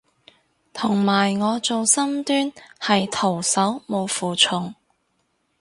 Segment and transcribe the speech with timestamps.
[0.73, 4.73] 同埋我做深蹲係徒手冇負重